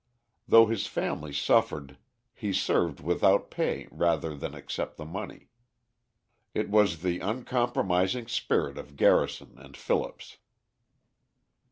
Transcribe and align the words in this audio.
Though 0.47 0.65
his 0.65 0.87
family 0.87 1.31
suffered, 1.31 1.95
he 2.33 2.51
served 2.53 3.01
without 3.01 3.51
pay 3.51 3.87
rather 3.91 4.35
than 4.35 4.55
accept 4.55 4.97
the 4.97 5.05
money. 5.05 5.49
It 6.55 6.71
was 6.71 7.03
the 7.03 7.19
uncompromising 7.19 8.25
spirit 8.25 8.79
of 8.79 8.95
Garrison 8.95 9.59
and 9.59 9.77
Phillips. 9.77 10.37